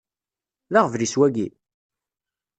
D 0.71 0.73
aɣbel-is 0.79 1.15
wagi? 1.19 1.47